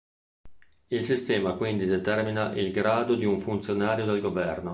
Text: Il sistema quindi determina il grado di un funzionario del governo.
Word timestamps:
Il 0.87 1.05
sistema 1.05 1.53
quindi 1.53 1.85
determina 1.85 2.53
il 2.55 2.71
grado 2.71 3.13
di 3.13 3.23
un 3.25 3.39
funzionario 3.39 4.03
del 4.05 4.19
governo. 4.19 4.69